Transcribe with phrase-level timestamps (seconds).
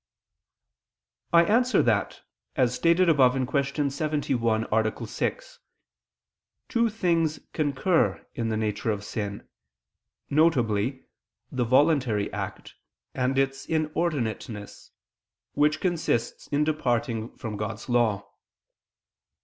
[1.31, 2.23] I answer that,
[2.55, 3.89] As stated above (Q.
[3.91, 5.07] 71, A.
[5.07, 5.59] 6),
[6.67, 9.47] two things concur in the nature of sin,
[10.31, 10.93] viz.
[11.51, 12.73] the voluntary act,
[13.13, 14.89] and its inordinateness,
[15.53, 18.27] which consists in departing from God's law.